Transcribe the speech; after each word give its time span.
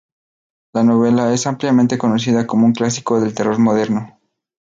La 0.73 0.81
novela 0.83 1.31
es 1.31 1.45
ampliamente 1.45 1.99
conocida 1.99 2.47
como 2.47 2.65
un 2.65 2.73
clásico 2.73 3.21
del 3.21 3.35
terror 3.35 3.59
moderno. 3.59 4.19